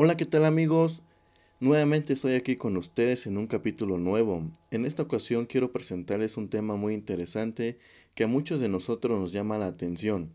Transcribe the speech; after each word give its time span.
Hola, 0.00 0.16
¿qué 0.16 0.26
tal 0.26 0.44
amigos? 0.44 1.02
Nuevamente 1.58 2.12
estoy 2.12 2.34
aquí 2.34 2.54
con 2.54 2.76
ustedes 2.76 3.26
en 3.26 3.36
un 3.36 3.48
capítulo 3.48 3.98
nuevo. 3.98 4.48
En 4.70 4.84
esta 4.84 5.02
ocasión 5.02 5.46
quiero 5.46 5.72
presentarles 5.72 6.36
un 6.36 6.48
tema 6.48 6.76
muy 6.76 6.94
interesante 6.94 7.80
que 8.14 8.22
a 8.22 8.28
muchos 8.28 8.60
de 8.60 8.68
nosotros 8.68 9.18
nos 9.18 9.32
llama 9.32 9.58
la 9.58 9.66
atención 9.66 10.30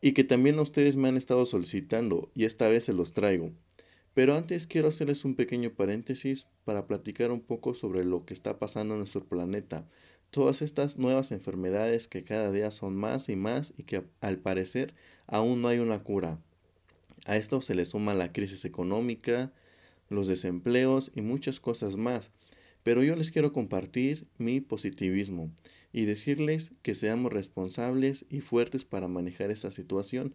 y 0.00 0.12
que 0.12 0.24
también 0.24 0.58
ustedes 0.58 0.96
me 0.96 1.08
han 1.08 1.18
estado 1.18 1.44
solicitando 1.44 2.30
y 2.34 2.46
esta 2.46 2.68
vez 2.68 2.84
se 2.84 2.94
los 2.94 3.12
traigo. 3.12 3.50
Pero 4.14 4.34
antes 4.34 4.66
quiero 4.66 4.88
hacerles 4.88 5.26
un 5.26 5.34
pequeño 5.34 5.74
paréntesis 5.74 6.46
para 6.64 6.86
platicar 6.86 7.32
un 7.32 7.42
poco 7.42 7.74
sobre 7.74 8.06
lo 8.06 8.24
que 8.24 8.32
está 8.32 8.58
pasando 8.58 8.94
en 8.94 9.00
nuestro 9.00 9.22
planeta. 9.22 9.84
Todas 10.30 10.62
estas 10.62 10.96
nuevas 10.96 11.32
enfermedades 11.32 12.08
que 12.08 12.24
cada 12.24 12.50
día 12.50 12.70
son 12.70 12.96
más 12.96 13.28
y 13.28 13.36
más 13.36 13.74
y 13.76 13.82
que 13.82 14.04
al 14.22 14.38
parecer 14.38 14.94
aún 15.26 15.60
no 15.60 15.68
hay 15.68 15.80
una 15.80 16.02
cura. 16.02 16.38
A 17.26 17.36
esto 17.36 17.62
se 17.62 17.74
le 17.74 17.86
suma 17.86 18.14
la 18.14 18.32
crisis 18.32 18.64
económica, 18.64 19.52
los 20.08 20.26
desempleos 20.26 21.12
y 21.14 21.20
muchas 21.20 21.60
cosas 21.60 21.96
más. 21.96 22.30
Pero 22.82 23.02
yo 23.02 23.14
les 23.14 23.30
quiero 23.30 23.52
compartir 23.52 24.26
mi 24.38 24.60
positivismo 24.60 25.50
y 25.92 26.04
decirles 26.04 26.72
que 26.82 26.94
seamos 26.94 27.32
responsables 27.32 28.26
y 28.30 28.40
fuertes 28.40 28.84
para 28.84 29.08
manejar 29.08 29.50
esta 29.50 29.70
situación, 29.70 30.34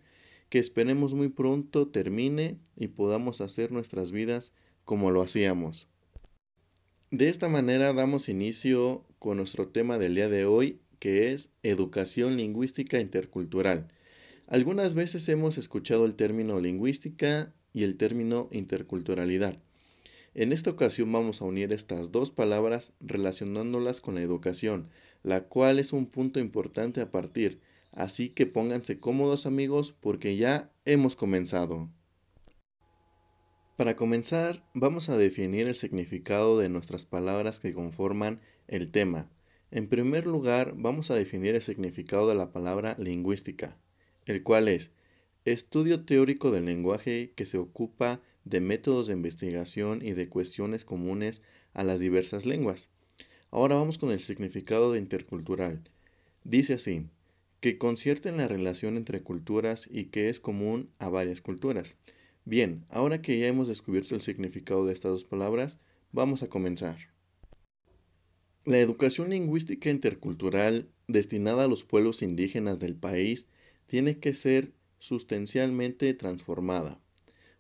que 0.50 0.60
esperemos 0.60 1.14
muy 1.14 1.30
pronto 1.30 1.88
termine 1.88 2.60
y 2.76 2.88
podamos 2.88 3.42
hacer 3.42 3.72
nuestras 3.72 4.12
vidas 4.12 4.54
como 4.84 5.10
lo 5.10 5.22
hacíamos. 5.22 5.88
De 7.10 7.30
esta 7.30 7.50
manera 7.50 7.94
damos 7.94 8.30
inicio 8.30 9.06
con 9.20 9.38
nuestro 9.38 9.70
tema 9.70 9.98
del 9.98 10.16
día 10.16 10.30
de 10.30 10.46
hoy, 10.46 10.80
que 11.00 11.32
es 11.32 11.50
educación 11.64 12.38
lingüística 12.38 13.00
intercultural. 13.00 13.88
Algunas 14.48 14.94
veces 14.94 15.28
hemos 15.28 15.58
escuchado 15.58 16.06
el 16.06 16.16
término 16.16 16.60
lingüística 16.60 17.52
y 17.74 17.84
el 17.84 17.98
término 17.98 18.48
interculturalidad. 18.52 19.58
En 20.36 20.54
esta 20.54 20.70
ocasión 20.70 21.12
vamos 21.12 21.42
a 21.42 21.46
unir 21.46 21.74
estas 21.74 22.12
dos 22.12 22.30
palabras 22.30 22.94
relacionándolas 23.00 24.02
con 24.02 24.14
la 24.14 24.22
educación, 24.22 24.92
la 25.24 25.46
cual 25.46 25.80
es 25.80 25.94
un 25.94 26.06
punto 26.06 26.40
importante 26.40 27.02
a 27.02 27.10
partir, 27.10 27.60
así 27.92 28.30
que 28.30 28.46
pónganse 28.46 29.00
cómodos 29.00 29.48
amigos 29.48 29.96
porque 30.00 30.38
ya 30.38 30.72
hemos 30.86 31.16
comenzado. 31.16 31.90
Para 33.78 33.96
comenzar, 33.96 34.64
vamos 34.76 35.10
a 35.10 35.18
definir 35.18 35.68
el 35.68 35.76
significado 35.76 36.60
de 36.60 36.70
nuestras 36.70 37.08
palabras 37.08 37.60
que 37.60 37.74
conforman 37.74 38.42
el 38.68 38.92
tema. 38.92 39.28
En 39.72 39.90
primer 39.90 40.28
lugar, 40.28 40.76
vamos 40.78 41.10
a 41.10 41.16
definir 41.16 41.56
el 41.56 41.64
significado 41.64 42.30
de 42.30 42.36
la 42.36 42.52
palabra 42.52 42.96
lingüística 43.00 43.76
el 44.26 44.44
cual 44.44 44.68
es 44.68 44.92
estudio 45.46 46.06
teórico 46.06 46.52
del 46.52 46.66
lenguaje 46.66 47.32
que 47.36 47.46
se 47.46 47.58
ocupa 47.58 48.22
de 48.46 48.62
métodos 48.62 49.08
de 49.08 49.14
investigación 49.14 50.02
y 50.02 50.14
de 50.14 50.30
cuestiones 50.30 50.86
comunes 50.86 51.42
a 51.74 51.84
las 51.84 52.00
diversas 52.00 52.46
lenguas. 52.46 52.90
Ahora 53.52 53.76
vamos 53.76 53.98
con 53.98 54.12
el 54.12 54.20
significado 54.20 54.92
de 54.92 55.00
intercultural. 55.00 55.82
Dice 56.44 56.74
así, 56.74 57.06
que 57.60 57.78
concierta 57.78 58.30
en 58.30 58.38
la 58.38 58.48
relación 58.48 58.98
entre 58.98 59.22
culturas 59.22 59.88
y 59.90 60.06
que 60.06 60.30
es 60.30 60.40
común 60.40 60.90
a 61.00 61.10
varias 61.10 61.42
culturas. 61.42 61.96
Bien, 62.44 62.86
ahora 62.90 63.22
que 63.22 63.40
ya 63.40 63.48
hemos 63.48 63.68
descubierto 63.68 64.14
el 64.14 64.22
significado 64.22 64.86
de 64.86 64.94
estas 64.94 65.12
dos 65.12 65.24
palabras, 65.24 65.80
vamos 66.12 66.44
a 66.44 66.48
comenzar. 66.48 66.98
La 68.66 68.80
educación 68.80 69.30
lingüística 69.30 69.90
intercultural 69.90 70.90
destinada 71.08 71.64
a 71.64 71.68
los 71.68 71.84
pueblos 71.84 72.22
indígenas 72.22 72.80
del 72.80 72.96
país 72.96 73.48
tiene 73.88 74.20
que 74.20 74.36
ser 74.36 74.72
sustancialmente 75.00 76.14
transformada. 76.14 77.00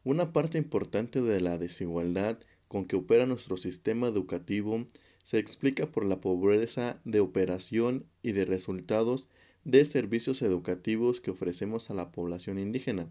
Una 0.03 0.33
parte 0.33 0.57
importante 0.57 1.21
de 1.21 1.41
la 1.41 1.57
desigualdad 1.57 2.39
con 2.67 2.85
que 2.85 2.95
opera 2.95 3.25
nuestro 3.25 3.57
sistema 3.57 4.07
educativo 4.07 4.87
se 5.23 5.39
explica 5.39 5.87
por 5.91 6.05
la 6.05 6.21
pobreza 6.21 6.99
de 7.03 7.19
operación 7.19 8.05
y 8.21 8.31
de 8.33 8.45
resultados 8.45 9.27
de 9.63 9.83
servicios 9.85 10.41
educativos 10.41 11.21
que 11.21 11.31
ofrecemos 11.31 11.89
a 11.89 11.95
la 11.95 12.11
población 12.11 12.59
indígena. 12.59 13.09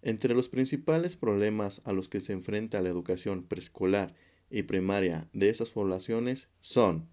Entre 0.00 0.34
los 0.34 0.48
principales 0.48 1.16
problemas 1.16 1.82
a 1.84 1.92
los 1.92 2.08
que 2.08 2.20
se 2.20 2.32
enfrenta 2.32 2.80
la 2.80 2.88
educación 2.88 3.44
preescolar 3.44 4.14
y 4.50 4.62
primaria 4.62 5.28
de 5.32 5.50
esas 5.50 5.70
poblaciones 5.70 6.48
son 6.60 7.04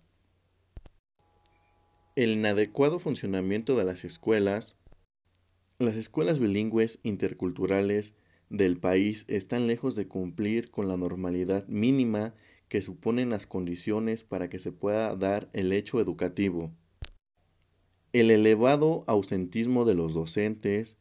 el 2.15 2.31
inadecuado 2.31 2.99
funcionamiento 2.99 3.77
de 3.77 3.85
las 3.85 4.03
escuelas, 4.03 4.75
las 5.79 5.95
escuelas 5.95 6.39
bilingües 6.39 6.99
interculturales 7.03 8.13
del 8.49 8.77
país 8.77 9.23
están 9.29 9.65
lejos 9.65 9.95
de 9.95 10.09
cumplir 10.09 10.71
con 10.71 10.89
la 10.89 10.97
normalidad 10.97 11.65
mínima 11.69 12.33
que 12.67 12.81
suponen 12.81 13.29
las 13.29 13.47
condiciones 13.47 14.25
para 14.25 14.49
que 14.49 14.59
se 14.59 14.73
pueda 14.73 15.15
dar 15.15 15.49
el 15.53 15.71
hecho 15.71 16.01
educativo. 16.01 16.69
El 18.11 18.29
elevado 18.29 19.05
ausentismo 19.07 19.85
de 19.85 19.95
los 19.95 20.13
docentes, 20.13 20.97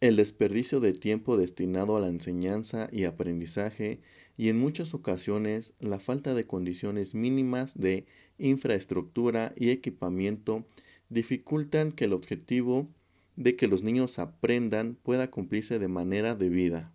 el 0.00 0.16
desperdicio 0.16 0.80
de 0.80 0.92
tiempo 0.92 1.38
destinado 1.38 1.96
a 1.96 2.00
la 2.00 2.08
enseñanza 2.08 2.88
y 2.92 3.04
aprendizaje 3.04 4.00
y 4.36 4.50
en 4.50 4.58
muchas 4.58 4.92
ocasiones 4.92 5.72
la 5.80 6.00
falta 6.00 6.34
de 6.34 6.46
condiciones 6.46 7.14
mínimas 7.14 7.74
de 7.74 8.04
infraestructura 8.36 9.54
y 9.56 9.70
equipamiento 9.70 10.66
dificultan 11.08 11.92
que 11.92 12.04
el 12.04 12.12
objetivo 12.12 12.90
de 13.36 13.56
que 13.56 13.68
los 13.68 13.82
niños 13.82 14.18
aprendan 14.18 14.96
pueda 15.02 15.30
cumplirse 15.30 15.78
de 15.78 15.88
manera 15.88 16.34
debida. 16.34 16.92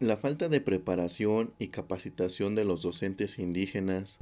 La 0.00 0.16
falta 0.16 0.48
de 0.48 0.60
preparación 0.60 1.54
y 1.58 1.68
capacitación 1.68 2.54
de 2.54 2.64
los 2.64 2.82
docentes 2.82 3.38
indígenas. 3.38 4.18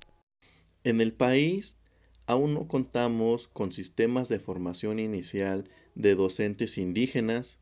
En 0.84 1.00
el 1.00 1.12
país 1.12 1.76
aún 2.26 2.54
no 2.54 2.68
contamos 2.68 3.48
con 3.48 3.72
sistemas 3.72 4.28
de 4.28 4.38
formación 4.38 4.98
inicial 4.98 5.68
de 5.94 6.14
docentes 6.14 6.78
indígenas. 6.78 7.58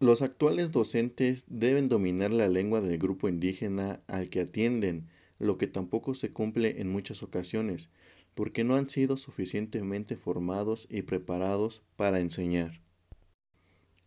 Los 0.00 0.22
actuales 0.22 0.70
docentes 0.70 1.44
deben 1.48 1.88
dominar 1.88 2.32
la 2.32 2.48
lengua 2.48 2.80
del 2.80 2.98
grupo 2.98 3.28
indígena 3.28 4.00
al 4.06 4.28
que 4.28 4.42
atienden, 4.42 5.08
lo 5.38 5.58
que 5.58 5.66
tampoco 5.66 6.14
se 6.14 6.32
cumple 6.32 6.80
en 6.80 6.88
muchas 6.88 7.22
ocasiones, 7.22 7.90
porque 8.34 8.64
no 8.64 8.74
han 8.74 8.88
sido 8.88 9.16
suficientemente 9.16 10.16
formados 10.16 10.86
y 10.90 11.02
preparados 11.02 11.82
para 11.96 12.20
enseñar. 12.20 12.80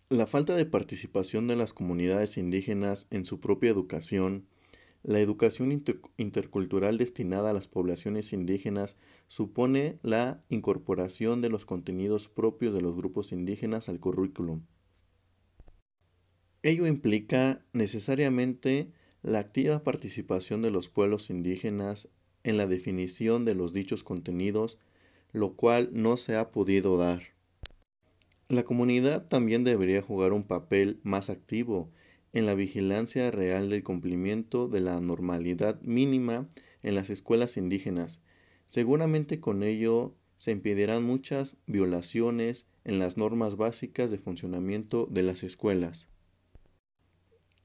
La 0.10 0.26
falta 0.26 0.56
de 0.56 0.66
participación 0.66 1.48
de 1.48 1.56
las 1.56 1.74
comunidades 1.74 2.38
indígenas 2.38 3.08
en 3.10 3.26
su 3.26 3.40
propia 3.40 3.70
educación, 3.70 4.48
la 5.04 5.20
educación 5.20 5.84
intercultural 6.18 6.98
destinada 6.98 7.50
a 7.50 7.54
las 7.54 7.68
poblaciones 7.68 8.34
indígenas 8.34 8.98
supone 9.28 10.00
la 10.04 10.44
incorporación 10.50 11.42
de 11.42 11.50
los 11.50 11.66
contenidos 11.66 12.30
propios 12.30 12.74
de 12.74 12.82
los 12.82 12.96
grupos 12.96 13.32
indígenas 13.32 13.90
al 13.90 14.00
currículum. 14.00 14.62
Ello 16.64 16.88
implica 16.88 17.66
necesariamente 17.74 18.92
la 19.24 19.40
activa 19.40 19.84
participación 19.84 20.62
de 20.62 20.72
los 20.72 20.90
pueblos 20.90 21.30
indígenas 21.30 22.10
en 22.48 22.56
la 22.56 22.66
definición 22.66 23.44
de 23.44 23.56
los 23.56 23.74
dichos 23.74 24.04
contenidos, 24.04 24.78
lo 25.34 25.54
cual 25.54 25.90
no 25.92 26.16
se 26.16 26.38
ha 26.38 26.50
podido 26.50 26.98
dar. 26.98 27.24
La 28.48 28.64
comunidad 28.64 29.28
también 29.28 29.66
debería 29.66 30.02
jugar 30.02 30.32
un 30.32 30.44
papel 30.44 31.02
más 31.04 31.30
activo 31.30 31.90
en 32.32 32.46
la 32.46 32.56
vigilancia 32.56 33.32
real 33.32 33.70
del 33.70 33.84
cumplimiento 33.84 34.70
de 34.70 34.80
la 34.80 35.02
normalidad 35.02 35.82
mínima 35.82 36.48
en 36.84 36.96
las 36.96 37.10
escuelas 37.10 37.58
indígenas. 37.58 38.22
Seguramente 38.66 39.42
con 39.42 39.62
ello 39.64 40.16
se 40.38 40.52
impedirán 40.52 41.04
muchas 41.04 41.58
violaciones 41.66 42.66
en 42.86 43.00
las 43.00 43.18
normas 43.18 43.58
básicas 43.58 44.10
de 44.10 44.20
funcionamiento 44.20 45.06
de 45.12 45.24
las 45.24 45.44
escuelas. 45.44 46.08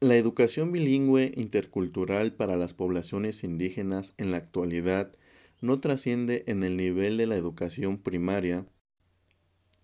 La 0.02 0.16
educación 0.16 0.72
bilingüe 0.72 1.30
intercultural 1.36 2.32
para 2.32 2.56
las 2.56 2.74
poblaciones 2.74 3.44
indígenas 3.44 4.14
en 4.18 4.32
la 4.32 4.38
actualidad 4.38 5.12
no 5.60 5.78
trasciende 5.78 6.42
en 6.48 6.64
el 6.64 6.76
nivel 6.76 7.18
de 7.18 7.28
la 7.28 7.36
educación 7.36 7.98
primaria. 7.98 8.66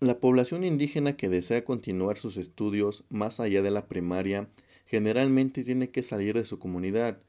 La 0.01 0.19
población 0.19 0.65
indígena 0.65 1.15
que 1.15 1.29
desea 1.29 1.63
continuar 1.63 2.17
sus 2.17 2.35
estudios 2.35 3.05
más 3.07 3.39
allá 3.39 3.61
de 3.61 3.71
la 3.71 3.87
primaria 3.87 4.49
generalmente 4.85 5.63
tiene 5.63 5.89
que 5.89 6.03
salir 6.03 6.35
de 6.35 6.43
su 6.43 6.59
comunidad 6.59 7.21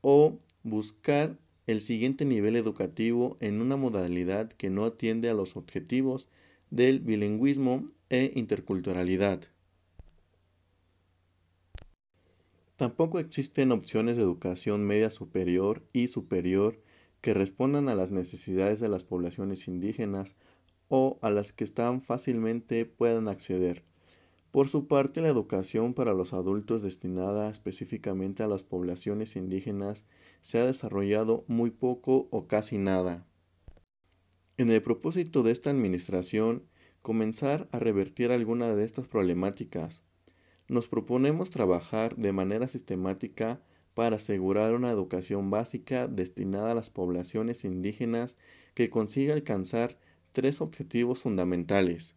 o 0.00 0.38
buscar 0.62 1.36
el 1.66 1.82
siguiente 1.82 2.24
nivel 2.24 2.56
educativo 2.56 3.36
en 3.40 3.60
una 3.60 3.76
modalidad 3.76 4.48
que 4.52 4.70
no 4.70 4.86
atiende 4.86 5.28
a 5.28 5.34
los 5.34 5.54
objetivos 5.54 6.30
del 6.70 7.00
bilingüismo 7.00 7.84
e 8.08 8.32
interculturalidad. 8.34 9.42
Tampoco 12.78 13.18
existen 13.18 13.72
opciones 13.72 14.16
de 14.16 14.22
educación 14.22 14.84
media 14.84 15.10
superior 15.10 15.82
y 15.92 16.06
superior 16.06 16.80
que 17.20 17.34
respondan 17.34 17.88
a 17.88 17.96
las 17.96 18.12
necesidades 18.12 18.78
de 18.78 18.88
las 18.88 19.02
poblaciones 19.02 19.66
indígenas 19.66 20.36
o 20.86 21.18
a 21.20 21.30
las 21.30 21.52
que 21.52 21.66
tan 21.66 22.02
fácilmente 22.02 22.86
puedan 22.86 23.26
acceder. 23.26 23.82
Por 24.52 24.68
su 24.68 24.86
parte, 24.86 25.20
la 25.20 25.26
educación 25.26 25.92
para 25.92 26.14
los 26.14 26.32
adultos 26.32 26.82
destinada 26.82 27.50
específicamente 27.50 28.44
a 28.44 28.46
las 28.46 28.62
poblaciones 28.62 29.34
indígenas 29.34 30.04
se 30.40 30.60
ha 30.60 30.64
desarrollado 30.64 31.44
muy 31.48 31.72
poco 31.72 32.28
o 32.30 32.46
casi 32.46 32.78
nada. 32.78 33.26
En 34.56 34.70
el 34.70 34.82
propósito 34.82 35.42
de 35.42 35.50
esta 35.50 35.70
administración, 35.70 36.62
comenzar 37.02 37.68
a 37.72 37.80
revertir 37.80 38.30
alguna 38.30 38.76
de 38.76 38.84
estas 38.84 39.08
problemáticas, 39.08 40.04
nos 40.68 40.88
proponemos 40.88 41.50
trabajar 41.50 42.16
de 42.16 42.32
manera 42.32 42.68
sistemática 42.68 43.60
para 43.94 44.16
asegurar 44.16 44.74
una 44.74 44.90
educación 44.90 45.50
básica 45.50 46.06
destinada 46.06 46.72
a 46.72 46.74
las 46.74 46.90
poblaciones 46.90 47.64
indígenas 47.64 48.38
que 48.74 48.90
consiga 48.90 49.34
alcanzar 49.34 49.98
tres 50.32 50.60
objetivos 50.60 51.22
fundamentales 51.22 52.14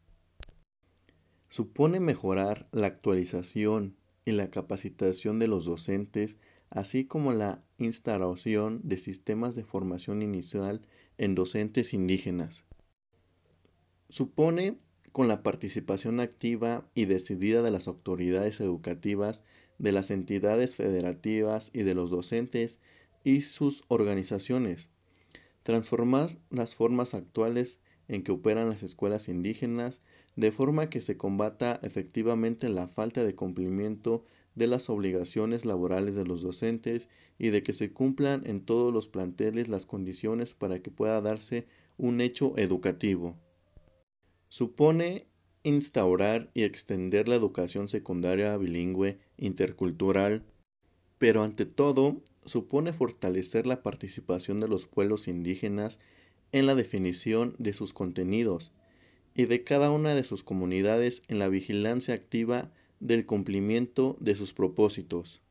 supone 1.51 1.99
mejorar 1.99 2.65
la 2.71 2.87
actualización 2.87 3.97
y 4.23 4.31
la 4.31 4.49
capacitación 4.49 5.37
de 5.37 5.47
los 5.47 5.65
docentes, 5.65 6.37
así 6.69 7.03
como 7.03 7.33
la 7.33 7.61
instauración 7.77 8.79
de 8.85 8.97
sistemas 8.97 9.53
de 9.55 9.65
formación 9.65 10.21
inicial 10.21 10.81
en 11.17 11.35
docentes 11.35 11.93
indígenas. 11.93 12.63
Supone, 14.07 14.77
con 15.11 15.27
la 15.27 15.43
participación 15.43 16.19
activa 16.19 16.87
y 16.95 17.05
decidida 17.05 17.61
de 17.61 17.71
las 17.71 17.87
autoridades 17.87 18.59
educativas, 18.59 19.43
de 19.77 19.91
las 19.91 20.11
entidades 20.11 20.75
federativas 20.75 21.71
y 21.73 21.83
de 21.83 21.95
los 21.95 22.09
docentes 22.09 22.79
y 23.23 23.41
sus 23.41 23.83
organizaciones, 23.87 24.89
transformar 25.63 26.37
las 26.49 26.75
formas 26.75 27.13
actuales 27.13 27.79
en 28.07 28.23
que 28.23 28.31
operan 28.31 28.69
las 28.69 28.83
escuelas 28.83 29.27
indígenas 29.29 30.01
de 30.35 30.51
forma 30.51 30.89
que 30.89 31.01
se 31.01 31.17
combata 31.17 31.79
efectivamente 31.83 32.69
la 32.69 32.87
falta 32.87 33.23
de 33.23 33.35
cumplimiento 33.35 34.25
de 34.55 34.67
las 34.67 34.89
obligaciones 34.89 35.65
laborales 35.65 36.15
de 36.15 36.25
los 36.25 36.41
docentes 36.41 37.09
y 37.37 37.49
de 37.49 37.63
que 37.63 37.73
se 37.73 37.91
cumplan 37.91 38.43
en 38.45 38.61
todos 38.61 38.93
los 38.93 39.07
planteles 39.07 39.67
las 39.67 39.85
condiciones 39.85 40.53
para 40.53 40.81
que 40.81 40.91
pueda 40.91 41.21
darse 41.21 41.67
un 41.97 42.21
hecho 42.21 42.57
educativo. 42.57 43.37
Supone 44.51 45.27
instaurar 45.63 46.51
y 46.53 46.63
extender 46.63 47.29
la 47.29 47.35
educación 47.35 47.87
secundaria 47.87 48.57
bilingüe 48.57 49.17
intercultural, 49.37 50.43
pero 51.17 51.43
ante 51.43 51.65
todo 51.65 52.21
supone 52.43 52.91
fortalecer 52.91 53.65
la 53.65 53.81
participación 53.81 54.59
de 54.59 54.67
los 54.67 54.87
pueblos 54.87 55.29
indígenas 55.29 55.99
en 56.51 56.65
la 56.65 56.75
definición 56.75 57.55
de 57.59 57.71
sus 57.71 57.93
contenidos 57.93 58.73
y 59.33 59.45
de 59.45 59.63
cada 59.63 59.89
una 59.89 60.15
de 60.15 60.25
sus 60.25 60.43
comunidades 60.43 61.23
en 61.29 61.39
la 61.39 61.47
vigilancia 61.47 62.13
activa 62.13 62.73
del 62.99 63.25
cumplimiento 63.25 64.17
de 64.19 64.35
sus 64.35 64.53
propósitos. 64.53 65.41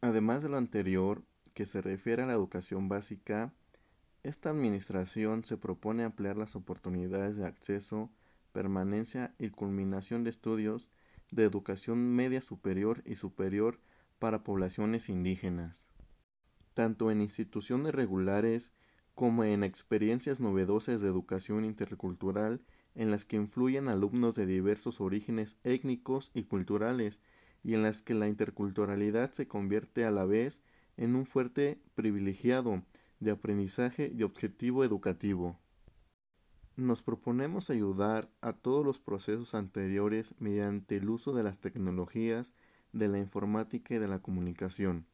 Además 0.00 0.42
de 0.42 0.48
lo 0.48 0.56
anterior, 0.56 1.22
que 1.54 1.64
se 1.64 1.80
refiere 1.80 2.22
a 2.22 2.26
la 2.26 2.32
educación 2.32 2.88
básica, 2.88 3.54
esta 4.22 4.50
administración 4.50 5.44
se 5.44 5.56
propone 5.56 6.04
ampliar 6.04 6.36
las 6.36 6.54
oportunidades 6.54 7.36
de 7.36 7.46
acceso, 7.46 8.10
permanencia 8.52 9.34
y 9.38 9.48
culminación 9.48 10.24
de 10.24 10.30
estudios 10.30 10.88
de 11.30 11.44
educación 11.44 12.14
media 12.14 12.42
superior 12.42 13.02
y 13.06 13.14
superior 13.14 13.80
para 14.18 14.42
poblaciones 14.44 15.08
indígenas, 15.08 15.88
tanto 16.74 17.10
en 17.10 17.22
instituciones 17.22 17.94
regulares 17.94 18.74
como 19.14 19.44
en 19.44 19.64
experiencias 19.64 20.40
novedosas 20.40 21.00
de 21.00 21.08
educación 21.08 21.64
intercultural 21.64 22.60
en 22.94 23.10
las 23.10 23.24
que 23.24 23.36
influyen 23.36 23.88
alumnos 23.88 24.34
de 24.34 24.46
diversos 24.46 25.00
orígenes 25.00 25.56
étnicos 25.64 26.30
y 26.34 26.44
culturales 26.44 27.20
y 27.62 27.74
en 27.74 27.82
las 27.82 28.02
que 28.02 28.14
la 28.14 28.28
interculturalidad 28.28 29.30
se 29.32 29.46
convierte 29.46 30.04
a 30.04 30.10
la 30.10 30.24
vez 30.24 30.62
en 30.96 31.14
un 31.14 31.24
fuerte 31.24 31.80
privilegiado 31.94 32.82
de 33.20 33.30
aprendizaje 33.30 34.10
y 34.14 34.22
objetivo 34.22 34.82
educativo. 34.84 35.58
Nos 36.76 37.02
proponemos 37.02 37.68
ayudar 37.68 38.30
a 38.40 38.54
todos 38.54 38.84
los 38.84 38.98
procesos 38.98 39.54
anteriores 39.54 40.34
mediante 40.38 40.96
el 40.96 41.10
uso 41.10 41.34
de 41.34 41.42
las 41.42 41.60
tecnologías, 41.60 42.52
de 42.92 43.08
la 43.08 43.18
informática 43.18 43.94
y 43.94 43.98
de 43.98 44.08
la 44.08 44.20
comunicación. 44.20 45.06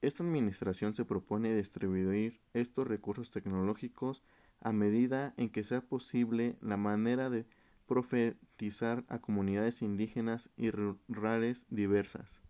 Esta 0.00 0.24
administración 0.24 0.94
se 0.94 1.04
propone 1.04 1.54
distribuir 1.54 2.40
estos 2.54 2.88
recursos 2.88 3.30
tecnológicos 3.30 4.24
a 4.60 4.72
medida 4.72 5.32
en 5.36 5.48
que 5.48 5.62
sea 5.62 5.80
posible 5.80 6.56
la 6.60 6.76
manera 6.76 7.30
de 7.30 7.46
profetizar 7.86 9.04
a 9.08 9.20
comunidades 9.20 9.82
indígenas 9.82 10.50
y 10.56 10.70
rurales 10.72 11.66
diversas. 11.70 12.40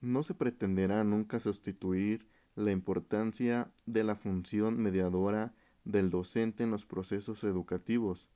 No 0.00 0.24
se 0.24 0.34
pretenderá 0.34 1.04
nunca 1.04 1.38
sustituir 1.38 2.26
la 2.54 2.70
importancia 2.70 3.72
de 3.86 4.04
la 4.04 4.14
función 4.14 4.76
mediadora 4.76 5.54
del 5.84 6.10
docente 6.10 6.64
en 6.64 6.70
los 6.70 6.84
procesos 6.84 7.44
educativos. 7.44 8.28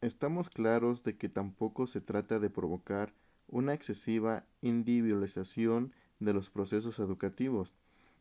Estamos 0.00 0.48
claros 0.48 1.02
de 1.02 1.16
que 1.16 1.28
tampoco 1.28 1.86
se 1.86 2.00
trata 2.00 2.38
de 2.38 2.50
provocar 2.50 3.12
una 3.48 3.74
excesiva 3.74 4.46
individualización 4.62 5.92
de 6.20 6.32
los 6.32 6.50
procesos 6.50 7.00
educativos. 7.00 7.74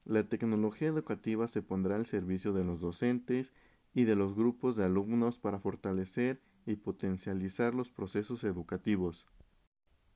La 0.05 0.23
tecnología 0.23 0.87
educativa 0.87 1.47
se 1.47 1.61
pondrá 1.61 1.95
al 1.95 2.07
servicio 2.07 2.51
de 2.51 2.63
los 2.63 2.81
docentes 2.81 3.53
y 3.93 4.05
de 4.05 4.15
los 4.15 4.33
grupos 4.33 4.75
de 4.75 4.85
alumnos 4.85 5.37
para 5.37 5.59
fortalecer 5.59 6.41
y 6.65 6.77
potencializar 6.77 7.75
los 7.75 7.91
procesos 7.91 8.43
educativos. 8.43 9.27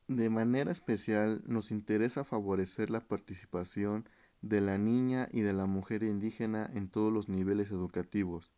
De 0.08 0.30
manera 0.30 0.72
especial 0.72 1.44
nos 1.46 1.72
interesa 1.72 2.24
favorecer 2.24 2.90
la 2.90 3.00
participación 3.08 4.06
de 4.44 4.62
la 4.62 4.78
niña 4.78 5.28
y 5.32 5.42
de 5.42 5.54
la 5.54 5.66
mujer 5.66 6.04
indígena 6.04 6.70
en 6.72 6.88
todos 6.88 7.12
los 7.12 7.30
niveles 7.30 7.72
educativos. 7.72 8.52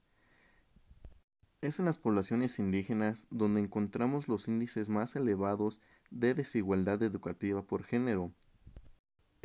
Es 1.62 1.80
en 1.80 1.86
las 1.86 1.98
poblaciones 1.98 2.60
indígenas 2.60 3.28
donde 3.32 3.62
encontramos 3.62 4.28
los 4.28 4.50
índices 4.50 4.90
más 4.90 5.16
elevados 5.16 5.80
de 6.12 6.34
desigualdad 6.34 7.02
educativa 7.02 7.62
por 7.62 7.86
género, 7.86 8.34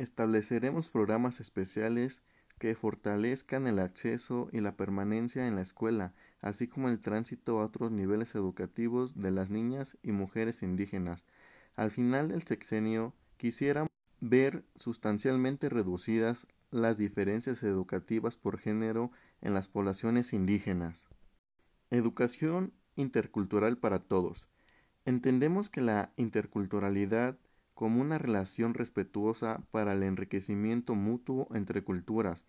Estableceremos 0.01 0.89
programas 0.89 1.39
especiales 1.41 2.23
que 2.57 2.73
fortalezcan 2.73 3.67
el 3.67 3.77
acceso 3.77 4.49
y 4.51 4.59
la 4.59 4.75
permanencia 4.75 5.45
en 5.45 5.55
la 5.55 5.61
escuela, 5.61 6.15
así 6.41 6.67
como 6.67 6.89
el 6.89 6.99
tránsito 6.99 7.59
a 7.59 7.65
otros 7.65 7.91
niveles 7.91 8.33
educativos 8.33 9.13
de 9.13 9.29
las 9.29 9.51
niñas 9.51 9.99
y 10.01 10.11
mujeres 10.11 10.63
indígenas. 10.63 11.27
Al 11.75 11.91
final 11.91 12.29
del 12.29 12.41
sexenio, 12.41 13.13
quisiéramos 13.37 13.90
ver 14.21 14.63
sustancialmente 14.75 15.67
reducidas 15.67 16.47
las 16.69 16.97
diferencias 16.97 17.63
educativas 17.63 18.37
por 18.37 18.59
género 18.59 19.11
en 19.41 19.53
las 19.53 19.67
poblaciones 19.67 20.31
indígenas. 20.31 21.07
Educación 21.89 22.71
intercultural 22.95 23.77
para 23.77 23.99
todos. 23.99 24.47
Entendemos 25.05 25.69
que 25.69 25.81
la 25.81 26.13
interculturalidad 26.15 27.37
como 27.73 27.99
una 27.99 28.19
relación 28.19 28.75
respetuosa 28.75 29.63
para 29.71 29.93
el 29.93 30.03
enriquecimiento 30.03 30.93
mutuo 30.93 31.47
entre 31.55 31.83
culturas. 31.83 32.45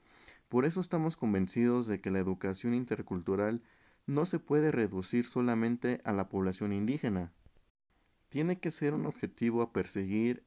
Por 0.50 0.66
eso 0.66 0.82
estamos 0.82 1.16
convencidos 1.16 1.86
de 1.86 2.02
que 2.02 2.10
la 2.10 2.18
educación 2.18 2.74
intercultural 2.74 3.62
no 4.06 4.26
se 4.26 4.38
puede 4.38 4.70
reducir 4.72 5.24
solamente 5.24 6.02
a 6.04 6.12
la 6.12 6.28
población 6.28 6.74
indígena. 6.74 7.32
Tiene 8.28 8.58
que 8.58 8.70
ser 8.70 8.92
un 8.92 9.06
objetivo 9.06 9.62
a 9.62 9.72
perseguir 9.72 10.44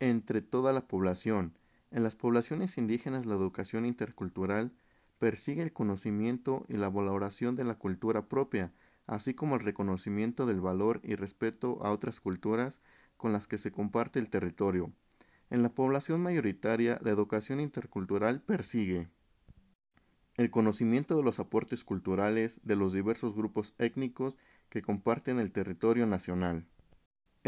entre 0.00 0.42
toda 0.42 0.72
la 0.72 0.86
población. 0.86 1.54
En 1.90 2.02
las 2.02 2.16
poblaciones 2.16 2.78
indígenas 2.78 3.26
la 3.26 3.34
educación 3.34 3.86
intercultural 3.86 4.72
persigue 5.18 5.62
el 5.62 5.72
conocimiento 5.72 6.64
y 6.68 6.76
la 6.76 6.90
valoración 6.90 7.56
de 7.56 7.64
la 7.64 7.74
cultura 7.74 8.26
propia, 8.28 8.72
así 9.06 9.34
como 9.34 9.56
el 9.56 9.62
reconocimiento 9.62 10.46
del 10.46 10.60
valor 10.60 11.00
y 11.02 11.14
respeto 11.14 11.84
a 11.84 11.90
otras 11.90 12.20
culturas 12.20 12.80
con 13.16 13.32
las 13.32 13.46
que 13.48 13.58
se 13.58 13.72
comparte 13.72 14.18
el 14.18 14.28
territorio. 14.28 14.92
En 15.50 15.62
la 15.62 15.70
población 15.70 16.22
mayoritaria, 16.22 16.98
la 17.02 17.10
educación 17.10 17.58
intercultural 17.58 18.40
persigue 18.42 19.08
el 20.36 20.50
conocimiento 20.50 21.16
de 21.16 21.24
los 21.24 21.40
aportes 21.40 21.82
culturales 21.82 22.60
de 22.62 22.76
los 22.76 22.92
diversos 22.92 23.34
grupos 23.34 23.74
étnicos 23.78 24.36
que 24.68 24.82
comparten 24.82 25.40
el 25.40 25.50
territorio 25.50 26.06
nacional, 26.06 26.64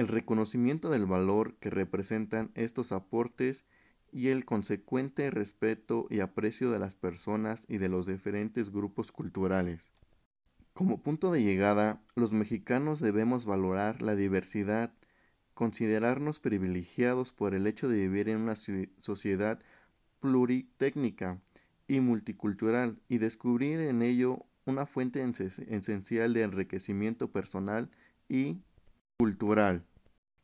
el 0.01 0.09
reconocimiento 0.09 0.89
del 0.89 1.05
valor 1.05 1.57
que 1.57 1.69
representan 1.69 2.51
estos 2.55 2.91
aportes 2.91 3.67
y 4.11 4.29
el 4.29 4.47
consecuente 4.47 5.31
respeto 5.31 6.07
y 6.09 6.21
aprecio 6.21 6.71
de 6.71 6.79
las 6.79 6.95
personas 6.95 7.67
y 7.69 7.77
de 7.77 7.91
los 7.91 8.07
diferentes 8.07 8.73
grupos 8.73 9.13
culturales. 9.13 9.91
Como 10.73 11.03
punto 11.03 11.31
de 11.31 11.43
llegada, 11.43 12.01
los 12.15 12.33
mexicanos 12.33 12.99
debemos 12.99 13.45
valorar 13.45 14.01
la 14.01 14.17
diversidad 14.17 14.91
considerarnos 15.53 16.41
privilegiados 16.41 17.33
por 17.33 17.55
el 17.55 17.67
hecho 17.67 17.87
de 17.87 17.99
vivir 17.99 18.31
en 18.31 18.39
una 18.39 18.57
sociedad 18.57 19.59
pluritécnica 20.21 21.43
y 21.87 22.01
multicultural 22.01 22.99
y 23.11 23.19
descubrir 23.19 23.81
en 23.81 24.01
ello 24.01 24.47
una 24.65 24.87
fuente 24.87 25.23
esencial 25.23 26.33
de 26.33 26.43
enriquecimiento 26.43 27.31
personal 27.31 27.91
y 28.31 28.63
Cultural. 29.21 29.85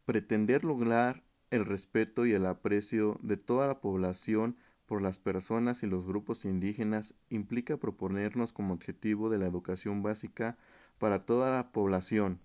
Pretender 0.07 0.63
lograr 0.63 1.25
el 1.51 1.65
respeto 1.65 2.27
y 2.27 2.33
el 2.33 2.47
aprecio 2.47 3.19
de 3.25 3.37
toda 3.37 3.67
la 3.67 3.81
población 3.81 4.57
por 4.87 5.03
las 5.03 5.19
personas 5.19 5.83
y 5.83 5.89
los 5.89 6.07
grupos 6.07 6.45
indígenas 6.45 7.17
implica 7.29 7.77
proponernos 7.77 8.53
como 8.53 8.75
objetivo 8.75 9.31
de 9.31 9.39
la 9.39 9.47
educación 9.47 10.05
básica 10.05 10.57
para 10.99 11.27
toda 11.27 11.51
la 11.51 11.73
población, 11.73 12.39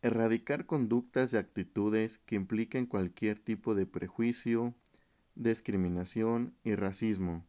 erradicar 0.00 0.64
conductas 0.64 1.32
y 1.32 1.38
actitudes 1.38 2.18
que 2.18 2.36
impliquen 2.36 2.86
cualquier 2.86 3.40
tipo 3.40 3.74
de 3.74 3.84
prejuicio, 3.84 4.72
discriminación 5.34 6.54
y 6.62 6.76
racismo. 6.76 7.44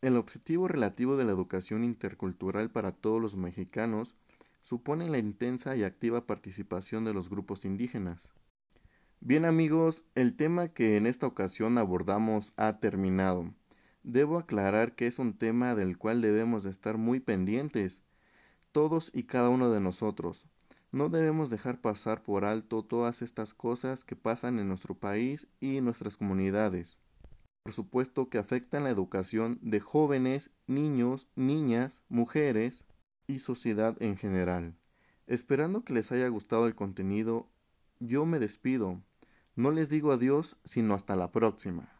El 0.00 0.16
objetivo 0.16 0.68
relativo 0.68 1.16
de 1.16 1.24
la 1.24 1.32
educación 1.32 1.82
intercultural 1.82 2.70
para 2.70 2.92
todos 2.92 3.20
los 3.20 3.34
mexicanos 3.34 4.14
supone 4.62 5.10
la 5.10 5.18
intensa 5.18 5.74
y 5.74 5.82
activa 5.82 6.24
participación 6.24 7.04
de 7.04 7.14
los 7.14 7.28
grupos 7.28 7.64
indígenas. 7.64 8.30
Bien 9.26 9.46
amigos, 9.46 10.04
el 10.14 10.36
tema 10.36 10.68
que 10.68 10.98
en 10.98 11.06
esta 11.06 11.26
ocasión 11.26 11.78
abordamos 11.78 12.52
ha 12.58 12.78
terminado. 12.78 13.54
Debo 14.02 14.36
aclarar 14.36 14.94
que 14.94 15.06
es 15.06 15.18
un 15.18 15.32
tema 15.32 15.74
del 15.74 15.96
cual 15.96 16.20
debemos 16.20 16.66
estar 16.66 16.98
muy 16.98 17.20
pendientes, 17.20 18.02
todos 18.70 19.10
y 19.14 19.22
cada 19.22 19.48
uno 19.48 19.70
de 19.70 19.80
nosotros. 19.80 20.46
No 20.92 21.08
debemos 21.08 21.48
dejar 21.48 21.80
pasar 21.80 22.22
por 22.22 22.44
alto 22.44 22.84
todas 22.84 23.22
estas 23.22 23.54
cosas 23.54 24.04
que 24.04 24.14
pasan 24.14 24.58
en 24.58 24.68
nuestro 24.68 24.94
país 24.94 25.48
y 25.58 25.80
nuestras 25.80 26.18
comunidades. 26.18 26.98
Por 27.62 27.72
supuesto 27.72 28.28
que 28.28 28.36
afectan 28.36 28.84
la 28.84 28.90
educación 28.90 29.58
de 29.62 29.80
jóvenes, 29.80 30.50
niños, 30.66 31.30
niñas, 31.34 32.04
mujeres 32.10 32.84
y 33.26 33.38
sociedad 33.38 33.96
en 34.02 34.18
general. 34.18 34.74
Esperando 35.26 35.82
que 35.82 35.94
les 35.94 36.12
haya 36.12 36.28
gustado 36.28 36.66
el 36.66 36.74
contenido, 36.74 37.48
yo 38.00 38.26
me 38.26 38.38
despido. 38.38 39.00
No 39.56 39.70
les 39.70 39.88
digo 39.88 40.12
adiós, 40.12 40.56
sino 40.64 40.94
hasta 40.94 41.14
la 41.14 41.30
próxima. 41.30 41.93